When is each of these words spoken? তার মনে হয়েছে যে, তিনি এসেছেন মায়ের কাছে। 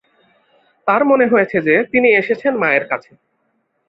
তার 0.87 1.01
মনে 1.05 1.25
হয়েছে 1.27 1.57
যে, 1.67 1.75
তিনি 1.91 2.07
এসেছেন 2.21 2.53
মায়ের 2.61 2.85
কাছে। 2.91 3.11